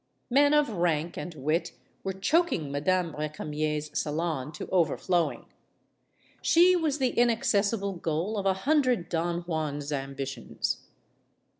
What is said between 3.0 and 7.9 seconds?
Re camier's salon to overflowing. She was the inacces